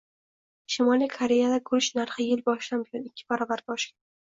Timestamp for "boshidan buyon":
2.51-3.07